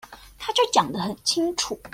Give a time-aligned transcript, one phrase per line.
[0.39, 1.79] 他就講得很清楚